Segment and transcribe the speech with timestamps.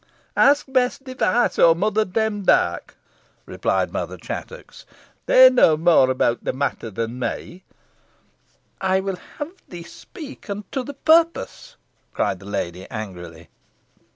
[0.35, 2.95] "Ask Bess Device, or Mother Demdike,"
[3.45, 4.83] replied Mother Chattox;
[5.27, 7.63] "they know more about the matter than me."
[8.81, 11.75] "I will have thee speak, and to the purpose,"
[12.15, 13.49] cried the lady, angrily.